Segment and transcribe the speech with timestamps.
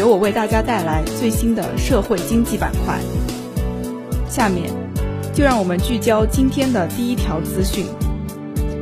[0.00, 2.98] 由我为大家带来最新的社会经济板块。
[4.30, 4.70] 下面
[5.34, 7.84] 就让我们聚焦今天的第一条资讯：“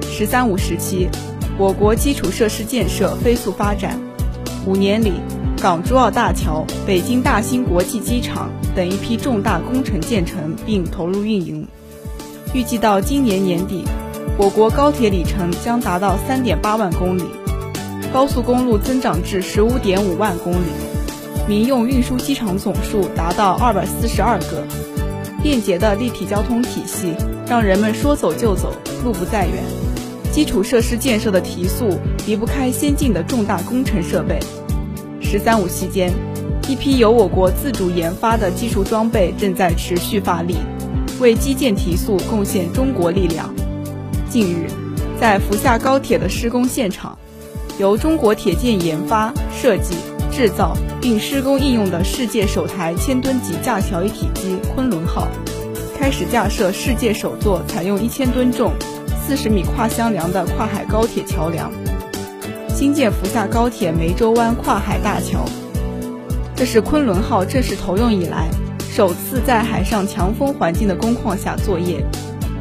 [0.08, 1.08] 十三五”时期，
[1.58, 4.00] 我国基础设施建设飞速发展，
[4.64, 5.14] 五年里，
[5.60, 11.66] 港珠澳大桥、北京大兴国际机场等一批重大工程建成并投入运营。
[12.54, 13.82] 预计到今年年底，
[14.38, 17.24] 我国高铁里程将达到三点八万公里。
[18.12, 20.70] 高速公路增长至十五点五万公里，
[21.48, 24.62] 民用运输机场总数达到二百四十二个。
[25.42, 27.14] 便捷的立体交通体系
[27.48, 29.64] 让人们说走就走，路不在远。
[30.30, 34.38] 基础设施建设的提速离不开先进的重大工程设备。
[35.22, 36.12] “十三五”期间，
[36.68, 40.56] 一批由我国自主研发的技术装备正在持续发力，
[41.18, 43.54] 为基建提速贡献中国力量。
[44.28, 44.66] 近日，
[45.18, 47.16] 在福厦高铁的施工现场。
[47.78, 49.94] 由中国铁建研发、设计、
[50.38, 55.26] 制造并施工应用的世界首台千吨级架桥一体机“昆仑号”
[55.98, 58.72] 开始架设世界首座采用一千吨重、
[59.20, 61.72] 四十米跨箱梁的跨海高铁桥梁——
[62.70, 65.44] 新建福厦高铁梅州湾跨海大桥。
[66.54, 68.48] 这是“昆仑号”正式投用以来
[68.92, 72.00] 首次在海上强风环境的工况下作业，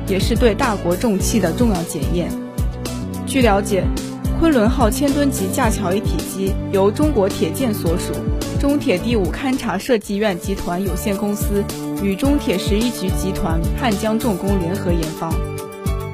[0.07, 2.27] 也是对大国重器的重要检验。
[3.27, 3.83] 据了解。
[4.39, 8.13] 昆仑号千吨级架桥一体机由中国铁建所属
[8.59, 11.63] 中铁第五勘察设计院集团有限公司
[12.03, 15.31] 与中铁十一局集团汉江重工联合研发，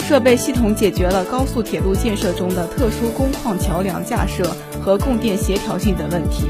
[0.08, 6.46] 设备系统解决了高速铁路建设中的特殊工况桥梁架设和供电协调性等问题，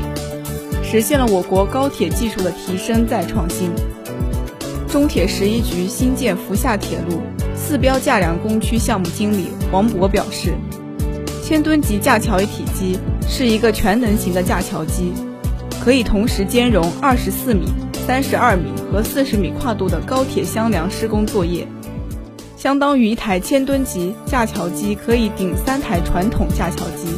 [0.83, 3.71] 实现了我国高铁技术的提升再创新。
[4.87, 7.21] 中铁十一局新建福厦铁路
[7.55, 10.53] 四标架梁工区项目经理黄博表示。
[11.43, 15.11] 千吨级架桥一体机是一个全能型的架桥机，
[15.83, 17.65] 可以同时兼容二十四米、
[18.07, 21.67] 三十二米和四十米跨度的高铁箱梁施工作业，
[22.55, 27.09] 相当于一台千吨级架桥机可以顶三台传统架桥机，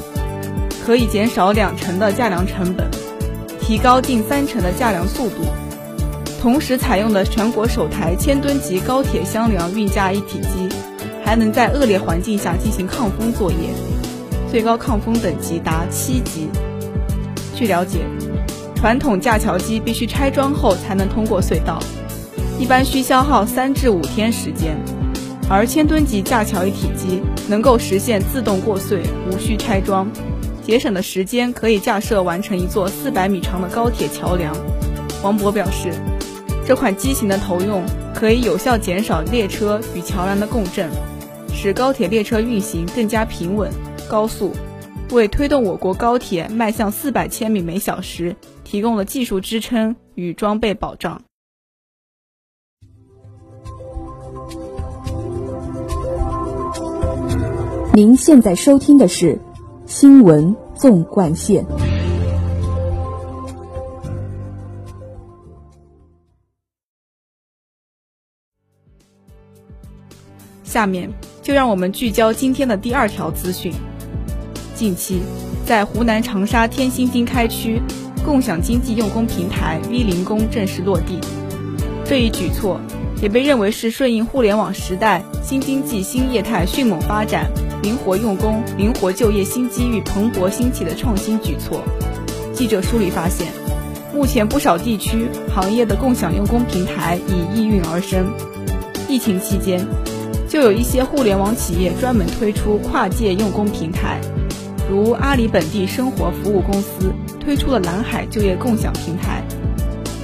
[0.84, 2.90] 可以减少两成的架梁成本，
[3.62, 5.36] 提高近三成的架梁速度。
[6.42, 10.68] 同时采用的全国首台千吨级高铁箱梁运架一体机，
[11.24, 13.57] 还能在恶劣环境下进行抗风作业。
[14.55, 16.47] 最高抗风等级达七级。
[17.53, 18.05] 据了解，
[18.73, 21.77] 传统架桥机必须拆装后才能通过隧道，
[22.57, 24.77] 一般需消耗三至五天时间，
[25.49, 30.09] 而千吨级架桥一体机能够实现自动过隧，无需拆装，
[30.63, 34.55] 节省的时间可以架设完成一座四百米长的高铁桥梁。
[35.21, 35.91] 王博表示，
[36.65, 37.83] 这款机型的投用
[38.13, 40.89] 可以有效减少列车与桥梁的共振，
[41.53, 43.69] 使高铁列车运行更加平稳。
[44.09, 44.51] 高速
[45.11, 51.21] 为推动我国高铁迈向四百千米每小时提供了技术支撑与装备保障。
[57.94, 59.35] 您现在收听的是
[59.85, 61.65] 《新闻纵贯线》，
[70.65, 71.09] 下面
[71.41, 73.71] 就让我们聚焦今天的第二条资讯。
[74.75, 75.22] 近期，
[75.66, 77.81] 在湖南长沙天心经开区，
[78.25, 81.18] 共享经济用工平台 V 零工正式落地。
[82.03, 82.81] 这一举措
[83.22, 87.50] 也被认为是顺应互联网时代新经济新业态迅猛发展、
[87.81, 91.81] 灵活用工、灵活就业新机遇蓬勃兴起的创新举措。
[92.54, 93.48] 记者梳理发现，
[94.13, 98.25] 目前不少地区行业的共享用工平台已应运而生。
[99.07, 99.88] 疫情期间，
[100.50, 104.19] 就有一些互联网企业专门推出跨界用工平台。
[104.89, 109.43] 如阿里本地生活服务公司推出了蓝海就业共享平台，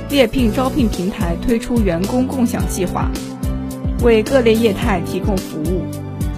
[0.10, 3.10] 猎聘招聘平台推出员工共享计划，
[4.04, 5.82] 为各类业态提供服务。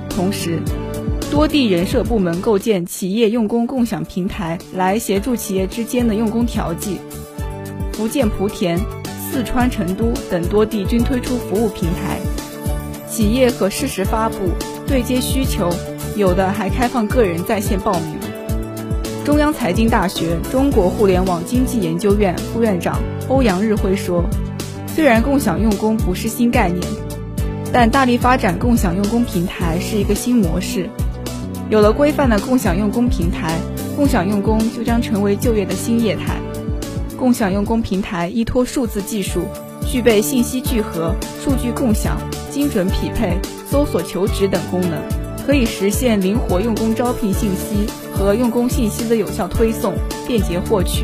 [0.10, 0.60] 同时，
[1.30, 7.00] 多地人社部门构建企业用工共享平台，来协助企业之间的用工调剂。
[7.92, 8.80] 福建莆田、
[9.32, 12.20] 四川成都等多地均推出服务平台，
[13.10, 14.38] 企业可适时发布
[14.88, 15.70] 对接需求。
[16.16, 18.16] 有的还开放个人在线报名。
[19.26, 24.24] 中央财经大学中国互联网经济研究院副院长欧阳日辉说
[24.94, 26.86] ：“虽然共享用工不是新概念，
[27.72, 30.90] 但大力发展共享用工平台是一个新模式。
[31.70, 33.58] 有了规范的共享用工平台，
[33.96, 36.36] 共享用工就将成为就业的新业态。
[37.18, 39.46] 共享用工平台依托数字技术，
[39.88, 42.18] 具备信息聚合、数据共享、
[42.52, 43.38] 精准匹配、
[43.72, 45.00] 搜索求职等功能，
[45.46, 49.96] 可以实现灵活用工招聘信息。”和用工信息的有效推送、
[50.28, 51.04] 便捷获取，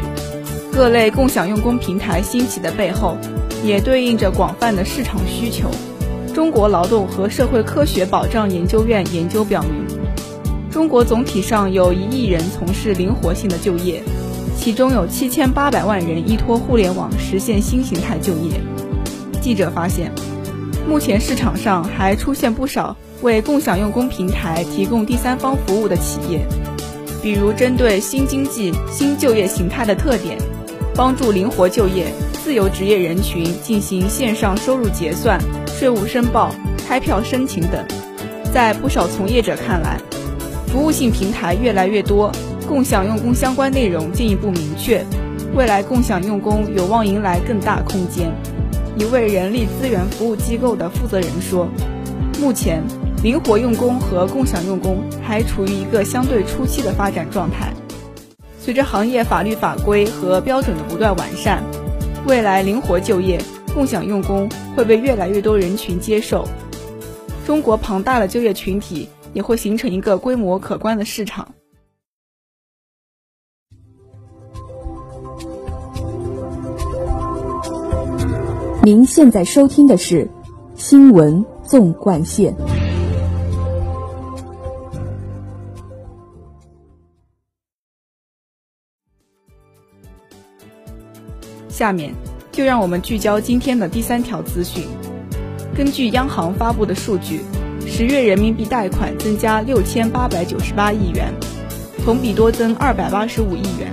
[0.72, 3.18] 各类共享用工平台兴起的背后，
[3.64, 5.68] 也对应着广泛的市场需求。
[6.36, 9.88] 中国劳动和社会科学保障研究院研究表明，
[10.70, 14.04] 中国总体上有一亿人从事灵活性的就业，
[14.56, 18.62] 其中有七千八百万人依托互联网实现新形态就业。
[19.42, 20.12] 记者发现，
[20.88, 26.46] 目前市场上还出现不少为共享用工平台提供第三方服务的企业。
[27.22, 30.38] 比如，针对新经济新就业形态的特点，
[30.96, 32.08] 帮助灵活就业、
[32.44, 35.38] 自由职业人群进行线上收入结算、
[35.68, 36.50] 税务申报、
[36.88, 37.86] 开票申请等。
[38.54, 40.00] 在不少从业者看来，
[40.68, 42.32] 服务性平台越来越多，
[42.68, 45.06] 共享用工相关内容进一步明确，
[45.54, 48.32] 未来共享用工有望迎来更大空间。
[49.00, 51.68] 一位人力资源服务机构的负责人说
[52.40, 52.84] ：“目前。”
[53.22, 57.74] 灵活用工和共享用工还处于一个相对初期的发展状态。
[58.62, 61.62] 随着行业法律法规和标准的不断完善，
[62.26, 63.42] 未来灵活就业、
[63.74, 66.48] 共享用工会被越来越多人群接受。
[67.46, 71.56] 中国庞大的就业群体也会形成一个规模可观的市场。
[78.90, 80.26] 您现在收听的是
[80.76, 82.52] 《新闻纵贯线》。
[91.68, 92.12] 下面
[92.52, 94.84] 就让我们聚焦今天的第三条资讯。
[95.76, 97.42] 根据央行发布的数据，
[97.86, 101.32] 十月人民币贷款增加六千八百九十八亿元，
[102.04, 103.92] 同比多增二百八十五亿元。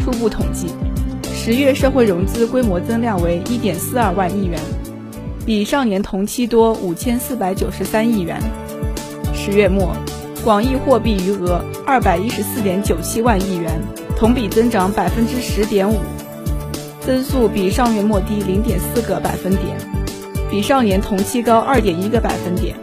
[0.00, 0.66] 初步统计，
[1.46, 4.58] 十月社会融资规模增量为一点四二万亿元，
[5.44, 8.36] 比上年同期多五千四百九十三亿元。
[9.32, 9.94] 十月末，
[10.42, 13.80] 广义货币余额二百一十四点九七万亿元，
[14.16, 16.00] 同比增长百分之十点五。
[17.02, 19.78] 增速比上月末低零点四个百分点，
[20.50, 22.74] 比上年同期高二点一个百分点。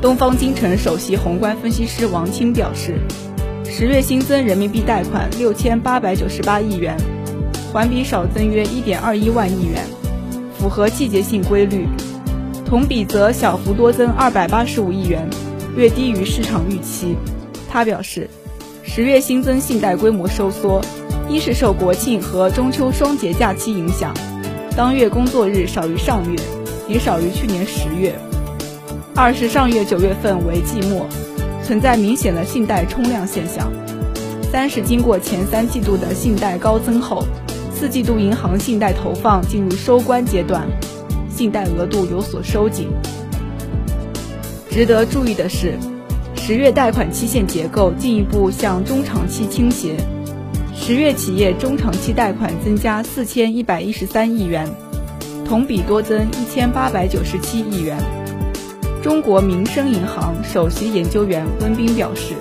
[0.00, 3.00] 东方金城首席宏观分析师王青表示，
[3.64, 6.96] 十月新增人民币贷款六千八百九十八亿元，
[7.72, 9.82] 环比少增约一点二一万亿元，
[10.58, 11.86] 符合季节性规律；
[12.66, 15.26] 同比则小幅多增二百八十五亿元，
[15.74, 17.16] 略低于市场预期。
[17.70, 18.28] 他表示，
[18.82, 20.82] 十月新增信贷规模收缩。
[21.30, 24.12] 一是受国庆和中秋双节假期影响，
[24.76, 26.38] 当月工作日少于上月，
[26.86, 28.12] 也少于去年十月；
[29.14, 31.06] 二是上月九月份为季末，
[31.64, 33.68] 存在明显的信贷冲量现象；
[34.50, 37.24] 三是经过前三季度的信贷高增后，
[37.82, 40.68] 四季度银行信贷投放进入收官阶段，
[41.28, 42.86] 信贷额度有所收紧。
[44.70, 45.76] 值得注意的是，
[46.36, 49.96] 十月贷款期限结构进一步向中长期倾斜。
[50.72, 54.64] 十月企业中长期贷款增加四千一百一十三亿元，
[55.44, 57.98] 同比多增一千八百九十七亿元。
[59.02, 62.34] 中国民生银行首席研究员温彬表示，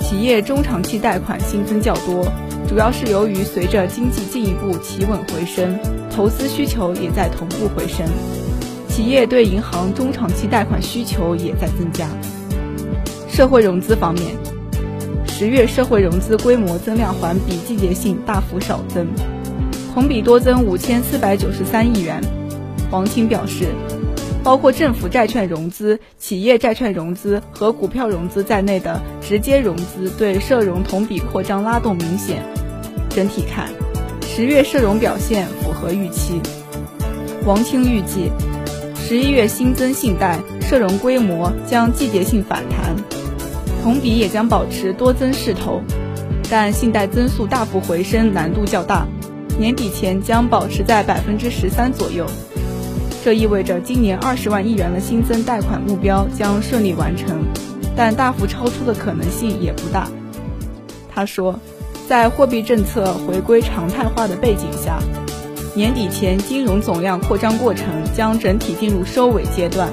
[0.00, 2.24] 企业中长期贷款新增较多，
[2.68, 5.78] 主要是由于随着经济进一步企稳回升，
[6.10, 8.06] 投资需求也在同步回升，
[8.88, 12.06] 企业对银行中长期贷款需求也在增加。
[13.28, 14.36] 社会融资方面。
[15.28, 19.06] 十月社会融资规模增量环比季节性大幅少增，
[19.92, 22.22] 同比多增五千四百九十三亿元。
[22.90, 23.66] 王清表示，
[24.46, 32.44] 包括政府债券融资、企业债券融资和股票融资在内的直接融资对社融同比扩张拉动明显。
[33.10, 33.68] 整体看，
[34.24, 36.40] 十月社融表现符合预期。
[37.44, 38.30] 王清预计，
[38.94, 42.94] 十一月新增信贷社融规模将季节性反弹。
[43.82, 45.82] 同比也将保持多增势头，
[46.48, 49.08] 但信贷增速大幅回升难度较大，
[49.58, 52.24] 年底前将保持在百分之十三左右。
[53.26, 57.42] 这意味着今年二十万亿元的新增贷款目标将顺利完成，
[57.96, 60.06] 但大幅超出的可能性也不大。
[61.12, 61.58] 他说，
[62.08, 65.00] 在货币政策回归常态化的背景下，
[65.74, 69.90] 年底前金融总量扩张过程将整体进入收尾阶段，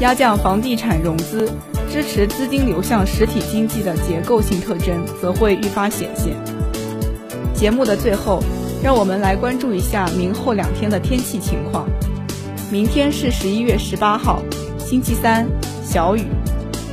[0.00, 1.48] 压降房地产融资。
[1.88, 6.34] 支持资金流向实体经济的结构性特征则会愈发显现。
[7.54, 8.42] 节目的最后，
[8.82, 11.86] 让我们来关注一下明后两天的天气情况。
[12.70, 14.40] 明天是十一月十八号，
[14.78, 15.44] 星期三，
[15.84, 16.22] 小雨，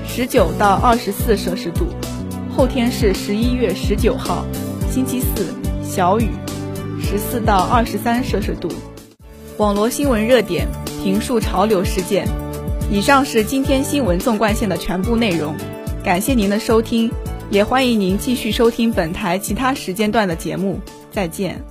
[0.07, 1.85] 十九到二十四摄氏度；
[2.49, 4.43] 后天是十一月十九号，
[4.89, 5.53] 星期四，
[5.83, 6.29] 小雨，
[6.99, 8.67] 十四到二十三摄氏度。
[9.57, 10.67] 网络新闻热点，
[11.03, 12.27] 评述潮流事件。
[12.91, 15.53] 以上是今天新闻纵贯线的全部内容，
[16.03, 17.11] 感谢您的收听，
[17.51, 20.79] 也欢迎您继续收听本台其他时间段的节目。
[21.11, 21.63] 再见。